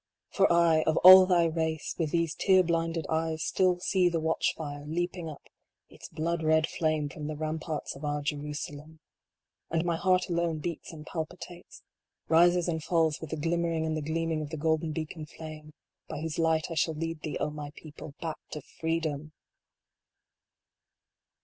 For 0.31 0.51
I, 0.51 0.81
of 0.87 0.97
all 1.03 1.27
thy 1.27 1.45
race, 1.45 1.93
with 1.99 2.09
these 2.09 2.33
tear 2.33 2.63
blinded 2.63 3.05
eyes, 3.07 3.43
still 3.43 3.79
see 3.81 4.09
the 4.09 4.19
watch 4.19 4.55
fire 4.57 4.83
leaping 4.87 5.29
up 5.29 5.43
its 5.91 6.09
blood 6.09 6.41
red 6.41 6.65
flame 6.65 7.07
from 7.07 7.27
the 7.27 7.35
ramparts 7.35 7.95
of 7.95 8.03
our 8.03 8.23
Jerusalem! 8.23 8.99
And 9.69 9.85
my 9.85 9.97
heart 9.97 10.27
alone 10.27 10.57
beats 10.57 10.91
and 10.91 11.05
palpitates, 11.05 11.83
rises 12.27 12.67
and 12.67 12.83
falls 12.83 13.21
with 13.21 13.29
the 13.29 13.37
glimmering 13.37 13.85
and 13.85 13.95
the 13.95 14.01
gleaming 14.01 14.41
of 14.41 14.49
the 14.49 14.57
golden 14.57 14.91
beacon 14.91 15.27
flame, 15.27 15.71
by 16.09 16.21
whose 16.21 16.39
light 16.39 16.71
I 16.71 16.73
shall 16.73 16.95
lead 16.95 17.21
thee, 17.21 17.37
O 17.39 17.51
my 17.51 17.69
people! 17.77 18.15
back 18.19 18.39
to 18.53 18.61
freedom 18.79 19.33